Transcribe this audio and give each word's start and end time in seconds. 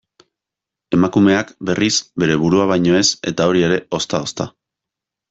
Emakumeak, 0.97 1.51
berriz, 1.69 1.91
bere 2.23 2.37
burua 2.45 2.65
baino 2.71 2.97
ez, 3.01 3.05
eta 3.33 3.47
hori 3.53 3.63
ere 3.69 3.79
ozta-ozta. 3.99 4.49